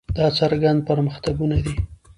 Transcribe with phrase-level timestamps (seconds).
[0.17, 1.73] دا څرګند پرمختګونه دي.